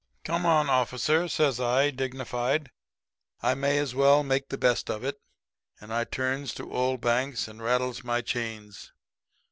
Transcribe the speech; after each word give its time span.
"'Come 0.23 0.47
on, 0.47 0.67
officer,' 0.67 1.27
says 1.27 1.59
I, 1.59 1.91
dignified. 1.91 2.71
'I 3.43 3.53
may 3.53 3.77
as 3.77 3.93
well 3.93 4.23
make 4.23 4.49
the 4.49 4.57
best 4.57 4.89
of 4.89 5.03
it.' 5.03 5.21
And 5.79 5.91
then 5.91 5.97
I 5.99 6.05
turns 6.05 6.55
to 6.55 6.73
old 6.73 7.01
Banks 7.01 7.47
and 7.47 7.61
rattles 7.61 8.03
my 8.03 8.21
chains. 8.21 8.93